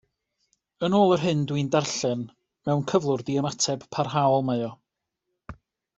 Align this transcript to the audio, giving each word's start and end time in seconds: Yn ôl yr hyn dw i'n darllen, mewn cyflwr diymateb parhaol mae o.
Yn 0.85 0.95
ôl 0.99 1.11
yr 1.15 1.21
hyn 1.25 1.43
dw 1.51 1.59
i'n 1.63 1.69
darllen, 1.75 2.23
mewn 2.69 2.83
cyflwr 2.93 3.25
diymateb 3.27 3.87
parhaol 3.97 4.45
mae 4.49 4.69
o. 4.71 4.75